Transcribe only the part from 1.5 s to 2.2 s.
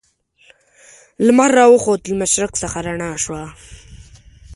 را وخوت له